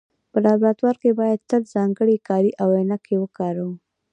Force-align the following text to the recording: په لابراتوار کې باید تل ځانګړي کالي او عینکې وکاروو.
په 0.31 0.37
لابراتوار 0.45 0.95
کې 1.01 1.11
باید 1.19 1.45
تل 1.49 1.61
ځانګړي 1.75 2.15
کالي 2.27 2.51
او 2.61 2.67
عینکې 2.77 3.15
وکاروو. 3.19 3.71